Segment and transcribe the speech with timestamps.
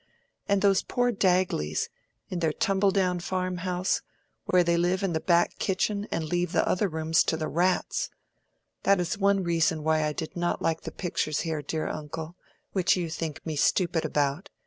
[0.49, 1.87] —and those poor Dagleys,
[2.27, 4.01] in their tumble down farmhouse,
[4.45, 8.09] where they live in the back kitchen and leave the other rooms to the rats!
[8.81, 13.11] That is one reason why I did not like the pictures here, dear uncle—which you
[13.11, 14.49] think me stupid about.